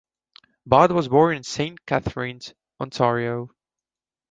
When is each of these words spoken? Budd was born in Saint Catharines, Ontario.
Budd 0.65 0.93
was 0.93 1.07
born 1.09 1.37
in 1.37 1.43
Saint 1.43 1.85
Catharines, 1.85 2.55
Ontario. 2.79 3.51